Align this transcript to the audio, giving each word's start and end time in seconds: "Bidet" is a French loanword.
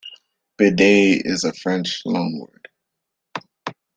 "Bidet" 0.57 1.21
is 1.27 1.43
a 1.43 1.53
French 1.53 2.01
loanword. 2.07 2.65